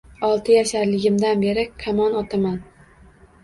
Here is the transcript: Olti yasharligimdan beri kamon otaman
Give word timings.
Olti 0.27 0.55
yasharligimdan 0.55 1.45
beri 1.45 1.67
kamon 1.85 2.21
otaman 2.25 2.61